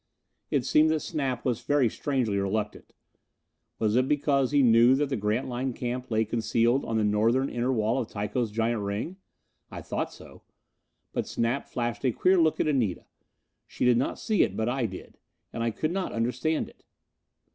It 0.49 0.65
seemed 0.65 0.89
that 0.89 1.01
Snap 1.01 1.45
was 1.45 1.61
very 1.61 1.87
strangely 1.87 2.39
reluctant: 2.39 2.91
Was 3.77 3.95
it 3.95 4.07
because 4.07 4.49
he 4.49 4.63
knew 4.63 4.95
that 4.95 5.09
the 5.09 5.15
Grantline 5.15 5.73
camp 5.73 6.09
lay 6.09 6.25
concealed 6.25 6.83
on 6.85 6.97
the 6.97 7.03
north 7.03 7.35
inner 7.35 7.71
wall 7.71 7.99
of 8.01 8.07
Tycho's 8.07 8.49
giant 8.49 8.81
ring? 8.81 9.17
I 9.69 9.83
thought 9.83 10.11
so. 10.11 10.41
But 11.13 11.27
Snap 11.27 11.67
flashed 11.67 12.03
a 12.03 12.11
queer 12.11 12.39
look 12.39 12.59
at 12.59 12.67
Anita. 12.67 13.05
She 13.67 13.85
did 13.85 13.99
not 13.99 14.17
see 14.17 14.41
it, 14.41 14.57
but 14.57 14.67
I 14.67 14.87
did. 14.87 15.19
And 15.53 15.61
I 15.61 15.69
could 15.69 15.91
not 15.91 16.11
understand 16.13 16.67
it. 16.67 16.83